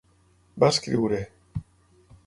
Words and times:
Va 0.63 0.71
escriure. 0.75 1.21